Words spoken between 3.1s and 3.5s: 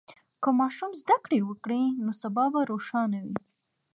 وي.